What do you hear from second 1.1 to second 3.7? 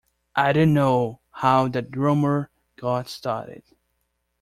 how that rumor got started.